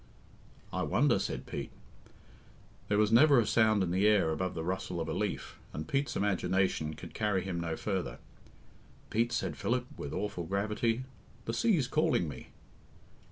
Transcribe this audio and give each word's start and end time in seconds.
"I 0.73 0.81
wonder," 0.81 1.19
said 1.19 1.45
Pete. 1.45 1.69
There 2.87 2.97
was 2.97 3.11
never 3.11 3.39
a 3.39 3.45
sound 3.45 3.83
in 3.83 3.91
the 3.91 4.07
air 4.07 4.31
above 4.31 4.55
the 4.55 4.63
rustle 4.63 4.99
of 4.99 5.07
a 5.07 5.13
leaf, 5.13 5.59
and 5.73 5.87
Pete's 5.87 6.15
imagination 6.15 6.95
could 6.95 7.13
carry 7.13 7.43
him 7.43 7.59
no 7.59 7.77
further. 7.77 8.17
"Pete," 9.11 9.31
said 9.31 9.55
Philip, 9.57 9.85
with 9.97 10.11
awful 10.11 10.45
gravity, 10.45 11.03
"the 11.45 11.53
sea's 11.53 11.87
calling 11.87 12.27
me." 12.27 12.47